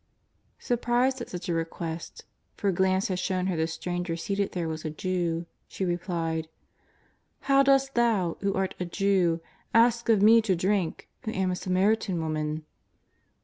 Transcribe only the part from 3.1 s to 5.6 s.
shown her the Stranger seated there was a Jew,